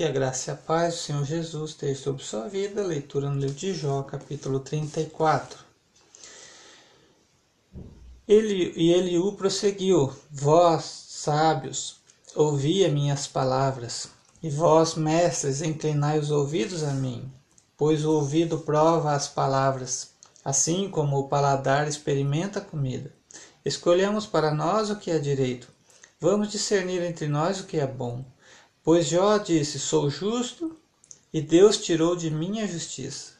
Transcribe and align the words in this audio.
Que 0.00 0.04
a 0.04 0.10
graça 0.10 0.50
e 0.50 0.54
a 0.54 0.56
paz 0.56 0.94
do 0.94 1.00
Senhor 1.00 1.24
Jesus 1.26 1.72
esteja 1.72 2.04
sobre 2.04 2.24
sua 2.24 2.48
vida. 2.48 2.82
Leitura 2.82 3.28
no 3.28 3.38
livro 3.38 3.54
de 3.54 3.74
Jó, 3.74 4.02
capítulo 4.02 4.58
34. 4.60 5.58
Ele, 8.26 8.72
e 8.76 8.94
Eliú 8.94 9.34
prosseguiu: 9.34 10.10
Vós, 10.30 10.84
sábios, 11.06 11.96
ouvi 12.34 12.82
as 12.82 12.90
minhas 12.90 13.26
palavras, 13.26 14.08
e 14.42 14.48
vós, 14.48 14.94
mestres, 14.94 15.60
inclinai 15.60 16.18
os 16.18 16.30
ouvidos 16.30 16.82
a 16.82 16.94
mim, 16.94 17.30
pois 17.76 18.02
o 18.02 18.12
ouvido 18.12 18.56
prova 18.60 19.12
as 19.12 19.28
palavras, 19.28 20.12
assim 20.42 20.88
como 20.88 21.18
o 21.18 21.28
paladar 21.28 21.86
experimenta 21.86 22.60
a 22.60 22.64
comida. 22.64 23.12
Escolhemos 23.62 24.24
para 24.24 24.50
nós 24.50 24.88
o 24.88 24.96
que 24.96 25.10
é 25.10 25.18
direito. 25.18 25.68
Vamos 26.18 26.50
discernir 26.50 27.02
entre 27.02 27.28
nós 27.28 27.60
o 27.60 27.64
que 27.64 27.78
é 27.78 27.86
bom. 27.86 28.24
Pois 28.92 29.06
Jó 29.06 29.38
disse: 29.38 29.78
Sou 29.78 30.10
justo, 30.10 30.76
e 31.32 31.40
Deus 31.40 31.78
tirou 31.78 32.16
de 32.16 32.28
mim 32.28 32.58
a 32.60 32.66
justiça. 32.66 33.34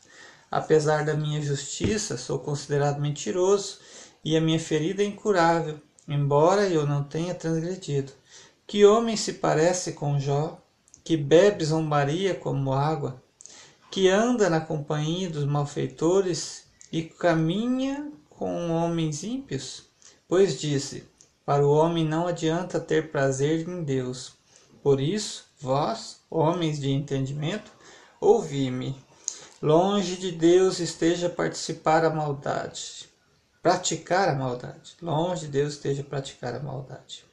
Apesar 0.49 1.05
da 1.05 1.13
minha 1.13 1.43
justiça, 1.43 2.17
sou 2.17 2.39
considerado 2.39 3.01
mentiroso, 3.01 3.79
e 4.25 4.37
a 4.37 4.41
minha 4.41 4.61
ferida 4.61 5.03
é 5.03 5.07
incurável, 5.07 5.81
embora 6.07 6.69
eu 6.69 6.87
não 6.87 7.03
tenha 7.03 7.35
transgredido. 7.35 8.13
Que 8.65 8.87
homem 8.87 9.17
se 9.17 9.33
parece 9.33 9.95
com 9.95 10.21
Jó, 10.21 10.57
que 11.03 11.17
bebe 11.17 11.65
zombaria 11.65 12.33
como 12.33 12.73
água, 12.73 13.21
que 13.91 14.09
anda 14.09 14.49
na 14.49 14.61
companhia 14.61 15.29
dos 15.29 15.45
malfeitores 15.45 16.67
e 16.93 17.03
caminha 17.03 18.09
com 18.29 18.71
homens 18.71 19.25
ímpios? 19.25 19.83
Pois 20.29 20.61
disse: 20.61 21.09
Para 21.45 21.67
o 21.67 21.73
homem 21.73 22.05
não 22.05 22.29
adianta 22.29 22.79
ter 22.79 23.11
prazer 23.11 23.69
em 23.69 23.83
Deus 23.83 24.39
por 24.83 25.01
isso, 25.01 25.45
vós, 25.61 26.21
homens 26.31 26.81
de 26.81 26.91
entendimento, 26.91 27.71
ouvi-me. 28.21 28.97
Longe 29.61 30.17
de 30.17 30.33
Deus 30.33 30.79
esteja 30.79 31.29
participar 31.29 32.05
a 32.05 32.11
maldade, 32.11 33.11
praticar 33.63 34.29
a 34.29 34.35
maldade. 34.35 34.97
Longe 35.03 35.43
de 35.43 35.53
Deus 35.53 35.75
esteja 35.75 36.03
praticar 36.03 36.55
a 36.55 36.61
maldade. 36.61 37.27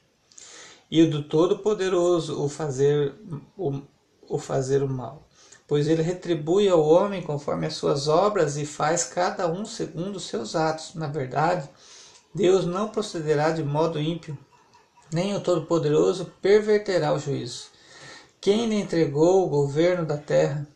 E 0.92 1.02
o 1.02 1.10
do 1.10 1.24
Todo-Poderoso 1.24 2.44
o 2.44 2.50
fazer 2.50 3.16
o, 3.58 3.82
o 4.28 4.38
fazer 4.38 4.84
o 4.84 4.90
mal. 4.90 5.28
Pois 5.68 5.88
ele 5.88 6.02
retribui 6.02 6.68
ao 6.68 6.82
homem 6.82 7.22
conforme 7.22 7.68
as 7.68 7.76
suas 7.76 8.08
obras 8.08 8.58
e 8.58 8.66
faz 8.66 9.06
cada 9.06 9.48
um 9.48 9.66
segundo 9.66 10.18
os 10.18 10.28
seus 10.28 10.56
atos. 10.56 10.96
Na 10.96 11.08
verdade, 11.08 11.70
Deus 12.34 12.66
não 12.66 12.90
procederá 12.90 13.52
de 13.52 13.64
modo 13.64 14.00
ímpio 14.00 14.38
nem 15.12 15.36
o 15.36 15.40
Todo-Poderoso 15.40 16.32
perverterá 16.42 17.14
o 17.14 17.20
juízo. 17.20 17.66
Quem 18.40 18.68
lhe 18.68 18.76
entregou 18.76 19.46
o 19.46 19.50
governo 19.50 20.06
da 20.06 20.18
terra 20.18 20.68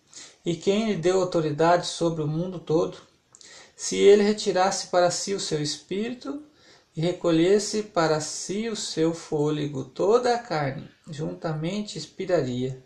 e 0.46 0.56
quem 0.56 0.88
lhe 0.88 0.96
deu 0.96 1.22
autoridade 1.22 1.88
sobre 1.88 2.22
o 2.22 2.28
mundo 2.28 2.60
todo? 2.60 2.98
Se 3.76 3.96
ele 3.96 4.24
retirasse 4.24 4.88
para 4.88 5.12
si 5.12 5.34
o 5.34 5.40
seu 5.40 5.62
espírito 5.62 6.44
e 6.96 7.02
recolhesse 7.02 7.84
para 7.84 8.20
si 8.20 8.68
o 8.68 8.76
seu 8.76 9.14
fôlego, 9.14 9.86
toda 9.86 10.36
a 10.36 10.40
carne 10.40 10.90
juntamente 11.10 11.98
expiraria 11.98 12.84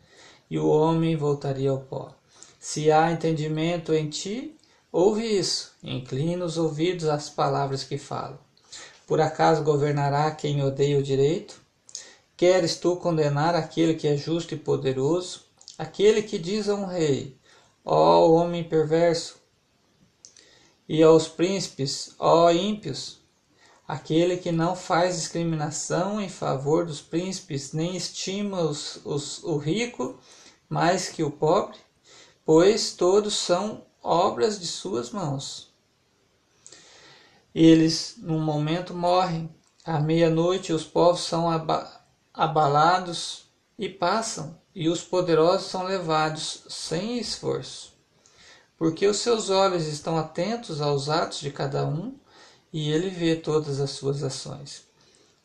e 0.49 0.59
o 0.59 0.67
homem 0.67 1.15
voltaria 1.15 1.71
ao 1.71 1.79
pó. 1.79 2.13
Se 2.59 2.91
há 2.91 3.11
entendimento 3.11 3.93
em 3.93 4.09
ti, 4.09 4.55
ouve 4.91 5.23
isso, 5.23 5.73
inclina 5.83 6.45
os 6.45 6.57
ouvidos 6.57 7.07
às 7.07 7.29
palavras 7.29 7.83
que 7.83 7.97
falo. 7.97 8.39
Por 9.07 9.21
acaso 9.21 9.63
governará 9.63 10.31
quem 10.31 10.63
odeia 10.63 10.97
o 10.97 11.03
direito? 11.03 11.61
Queres 12.35 12.75
tu 12.75 12.95
condenar 12.95 13.55
aquele 13.55 13.93
que 13.93 14.07
é 14.07 14.17
justo 14.17 14.55
e 14.55 14.57
poderoso? 14.57 15.43
Aquele 15.77 16.23
que 16.23 16.39
diz 16.39 16.67
a 16.67 16.75
um 16.75 16.85
rei: 16.85 17.37
Ó 17.83 18.31
homem 18.31 18.63
perverso! 18.63 19.37
E 20.89 21.03
aos 21.03 21.27
príncipes: 21.27 22.15
Ó 22.17 22.49
ímpios! 22.49 23.19
Aquele 23.87 24.37
que 24.37 24.51
não 24.51 24.75
faz 24.75 25.15
discriminação 25.15 26.19
em 26.19 26.27
favor 26.27 26.85
dos 26.85 26.99
príncipes, 26.99 27.71
nem 27.71 27.95
estima 27.95 28.61
os, 28.61 28.99
os, 29.05 29.43
o 29.43 29.57
rico 29.57 30.19
mais 30.67 31.09
que 31.09 31.23
o 31.23 31.29
pobre, 31.29 31.77
pois 32.43 32.93
todos 32.93 33.35
são 33.35 33.85
obras 34.01 34.59
de 34.59 34.65
suas 34.65 35.11
mãos. 35.11 35.74
Eles, 37.55 38.15
num 38.17 38.41
momento, 38.41 38.93
morrem. 38.93 39.49
À 39.85 39.97
meia-noite, 39.97 40.73
os 40.73 40.83
povos 40.83 41.21
são 41.21 41.47
abalados 42.33 43.45
e 43.79 43.87
passam, 43.87 44.59
e 44.75 44.89
os 44.89 45.01
poderosos 45.01 45.67
são 45.67 45.85
levados 45.85 46.65
sem 46.67 47.17
esforço. 47.17 47.93
Porque 48.77 49.07
os 49.07 49.19
seus 49.19 49.49
olhos 49.49 49.87
estão 49.87 50.17
atentos 50.17 50.81
aos 50.81 51.07
atos 51.07 51.39
de 51.39 51.49
cada 51.49 51.85
um, 51.85 52.15
e 52.73 52.91
ele 52.91 53.09
vê 53.09 53.37
todas 53.37 53.79
as 53.79 53.91
suas 53.91 54.21
ações. 54.21 54.83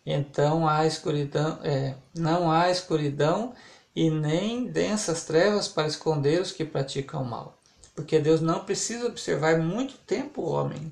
Então 0.04 0.66
há 0.66 0.84
escuridão, 0.84 1.60
é, 1.62 1.94
não 2.12 2.50
há 2.50 2.72
escuridão 2.72 3.54
e 3.94 4.10
nem 4.10 4.66
densas 4.66 5.22
trevas 5.22 5.68
para 5.68 5.86
esconder 5.86 6.40
os 6.40 6.50
que 6.50 6.64
praticam 6.64 7.22
mal. 7.22 7.56
Porque 7.94 8.18
Deus 8.18 8.40
não 8.40 8.64
precisa 8.64 9.06
observar 9.06 9.60
muito 9.60 9.96
tempo 9.98 10.42
o 10.42 10.50
homem 10.50 10.90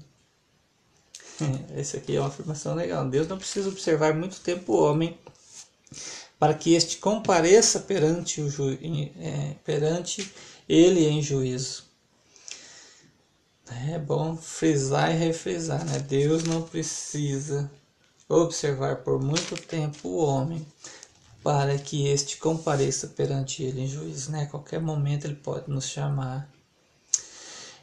Essa 1.76 1.98
aqui 1.98 2.16
é 2.16 2.20
uma 2.20 2.28
afirmação 2.28 2.74
legal. 2.74 3.08
Deus 3.08 3.28
não 3.28 3.38
precisa 3.38 3.68
observar 3.68 4.14
muito 4.14 4.40
tempo 4.40 4.72
o 4.72 4.82
homem 4.82 5.18
para 6.38 6.54
que 6.54 6.74
este 6.74 6.98
compareça 6.98 7.80
perante, 7.80 8.40
o 8.40 8.50
ju... 8.50 8.70
é, 8.72 9.54
perante 9.64 10.32
ele 10.68 11.06
em 11.06 11.22
juízo. 11.22 11.84
É 13.90 13.98
bom 13.98 14.36
frisar 14.36 15.10
e 15.10 15.18
refrisar, 15.18 15.84
né? 15.84 15.98
Deus 15.98 16.44
não 16.44 16.62
precisa 16.62 17.70
observar 18.28 18.96
por 18.96 19.20
muito 19.20 19.56
tempo 19.56 20.08
o 20.08 20.24
homem 20.24 20.66
para 21.42 21.78
que 21.78 22.08
este 22.08 22.36
compareça 22.38 23.08
perante 23.08 23.62
ele 23.62 23.82
em 23.82 23.86
juízo, 23.86 24.30
né? 24.30 24.42
A 24.42 24.46
qualquer 24.46 24.80
momento 24.80 25.26
ele 25.26 25.36
pode 25.36 25.70
nos 25.70 25.86
chamar 25.86 26.50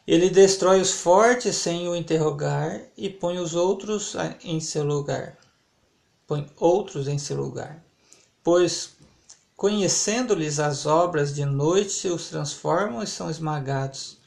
ele 0.06 0.30
destrói 0.30 0.80
os 0.80 0.92
fortes 0.92 1.56
sem 1.56 1.88
o 1.88 1.96
interrogar 1.96 2.80
e 2.96 3.10
põe 3.10 3.38
os 3.38 3.56
outros 3.56 4.14
em 4.44 4.60
seu 4.60 4.84
lugar. 4.84 5.36
Põe 6.28 6.46
outros 6.56 7.08
em 7.08 7.18
seu 7.18 7.36
lugar. 7.36 7.82
Pois, 8.42 8.90
conhecendo-lhes 9.56 10.60
as 10.60 10.86
obras 10.86 11.34
de 11.34 11.44
noite, 11.44 12.06
os 12.06 12.28
transformam 12.28 13.02
e 13.02 13.06
são 13.06 13.28
esmagados. 13.28 14.18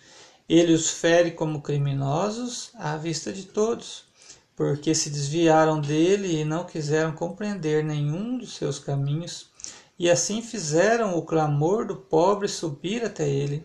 Ele 0.50 0.74
os 0.74 0.90
fere 0.90 1.32
como 1.32 1.62
criminosos 1.62 2.72
à 2.74 2.98
vista 2.98 3.32
de 3.32 3.44
todos, 3.44 4.04
porque 4.58 4.94
se 4.94 5.10
desviaram 5.10 5.80
dele 5.80 6.42
e 6.42 6.44
não 6.44 6.66
quiseram 6.66 7.14
compreender 7.14 7.86
nenhum 7.86 8.38
dos 8.38 8.56
seus 8.56 8.80
caminhos, 8.80 9.48
e 9.98 10.10
assim 10.10 10.42
fizeram 10.42 11.18
o 11.18 11.22
clamor 11.22 11.86
do 11.86 11.96
pobre 11.96 12.50
subir 12.50 13.06
até 13.06 13.30
ele 13.30 13.64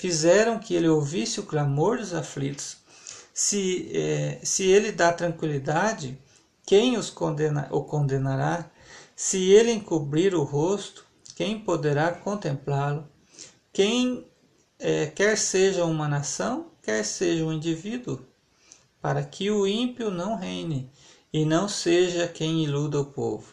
fizeram 0.00 0.58
que 0.58 0.74
ele 0.74 0.88
ouvisse 0.88 1.40
o 1.40 1.42
clamor 1.42 1.98
dos 1.98 2.14
aflitos. 2.14 2.78
Se, 3.34 3.90
eh, 3.94 4.40
se 4.42 4.64
ele 4.64 4.90
dá 4.92 5.12
tranquilidade, 5.12 6.18
quem 6.66 6.96
os 6.96 7.10
condena, 7.10 7.68
o 7.70 7.84
condenará? 7.84 8.70
Se 9.14 9.50
ele 9.50 9.70
encobrir 9.70 10.34
o 10.34 10.42
rosto, 10.42 11.04
quem 11.36 11.60
poderá 11.60 12.12
contemplá-lo? 12.12 13.06
Quem 13.74 14.26
eh, 14.78 15.06
quer 15.14 15.36
seja 15.36 15.84
uma 15.84 16.08
nação, 16.08 16.70
quer 16.82 17.04
seja 17.04 17.44
um 17.44 17.52
indivíduo, 17.52 18.24
para 19.02 19.22
que 19.22 19.50
o 19.50 19.66
ímpio 19.66 20.10
não 20.10 20.34
reine 20.34 20.90
e 21.30 21.44
não 21.44 21.68
seja 21.68 22.26
quem 22.26 22.64
iluda 22.64 22.98
o 22.98 23.04
povo. 23.04 23.52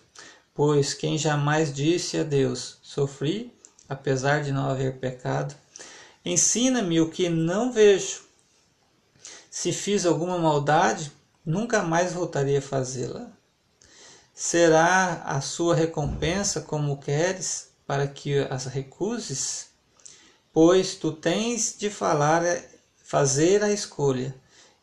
Pois 0.53 0.93
quem 0.93 1.17
jamais 1.17 1.73
disse 1.73 2.17
a 2.17 2.23
Deus: 2.23 2.77
Sofri, 2.81 3.53
apesar 3.89 4.43
de 4.43 4.53
não 4.53 4.69
haver 4.69 4.97
pecado, 4.97 5.53
Ensina-me 6.29 6.99
o 6.99 7.09
que 7.09 7.29
não 7.29 7.71
vejo. 7.71 8.23
Se 9.49 9.71
fiz 9.71 10.05
alguma 10.05 10.37
maldade, 10.37 11.09
nunca 11.45 11.81
mais 11.81 12.11
voltarei 12.11 12.57
a 12.57 12.61
fazê-la. 12.61 13.31
Será 14.33 15.21
a 15.23 15.39
sua 15.39 15.73
recompensa 15.73 16.59
como 16.59 16.99
queres, 16.99 17.69
para 17.85 18.05
que 18.05 18.39
as 18.49 18.65
recuses? 18.65 19.69
Pois 20.51 20.95
tu 20.95 21.13
tens 21.13 21.77
de 21.79 21.89
falar, 21.89 22.43
fazer 22.97 23.63
a 23.63 23.71
escolha, 23.71 24.35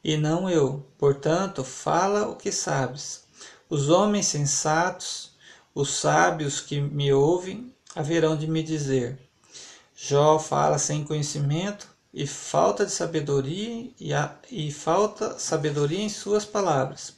e 0.03 0.17
não 0.17 0.49
eu. 0.49 0.87
Portanto, 0.97 1.63
fala 1.63 2.27
o 2.27 2.37
que 2.37 2.51
sabes. 2.51 3.25
Os 3.69 3.91
homens 3.91 4.29
sensatos, 4.29 5.33
os 5.75 5.91
sábios 5.91 6.59
que 6.59 6.81
me 6.81 7.13
ouvem, 7.13 7.71
haverão 7.95 8.35
de 8.35 8.47
me 8.47 8.63
dizer: 8.63 9.19
Jó 9.95 10.39
fala 10.39 10.77
sem 10.77 11.05
conhecimento 11.05 11.89
e 12.13 12.27
falta 12.27 12.85
de 12.85 12.93
sabedoria 12.93 13.91
e, 13.99 14.13
a, 14.13 14.37
e 14.51 14.73
falta 14.73 15.39
sabedoria 15.39 16.01
em 16.01 16.09
suas 16.09 16.45
palavras. 16.45 17.15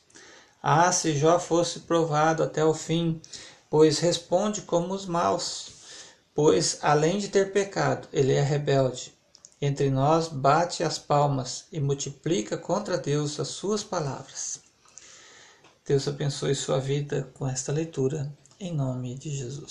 Ah, 0.63 0.93
se 0.93 1.17
Jó 1.17 1.39
fosse 1.39 1.81
provado 1.81 2.43
até 2.43 2.65
o 2.65 2.75
fim, 2.75 3.21
pois 3.71 3.99
responde 3.99 4.63
como 4.63 4.93
os 4.93 5.07
maus. 5.07 5.73
Pois, 6.35 6.79
além 6.83 7.19
de 7.19 7.29
ter 7.29 7.51
pecado, 7.51 8.09
ele 8.13 8.33
é 8.33 8.43
rebelde. 8.43 9.15
Entre 9.61 9.91
nós 9.91 10.29
bate 10.29 10.85
as 10.85 10.99
palmas 10.99 11.65
e 11.73 11.81
multiplica 11.81 12.59
contra 12.59 12.99
Deus 12.99 13.41
as 13.41 13.49
suas 13.49 13.83
palavras. 13.83 14.61
Deus 15.87 16.07
abençoe 16.07 16.55
sua 16.55 16.79
vida 16.79 17.31
com 17.33 17.49
esta 17.49 17.73
leitura, 17.73 18.31
em 18.61 18.75
nome 18.75 19.15
de 19.15 19.31
Jesus. 19.31 19.65